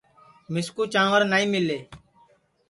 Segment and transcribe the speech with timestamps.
[0.53, 1.77] مِسکُو چانٚور نائی مِلے